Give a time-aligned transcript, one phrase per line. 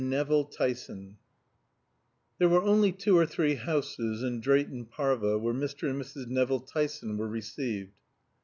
[0.03, 1.17] NEVILL TYSON
[2.39, 5.87] There were only two or three houses in Drayton Parva where Mr.
[5.91, 6.25] and Mrs.
[6.25, 7.93] Nevill Tyson were received.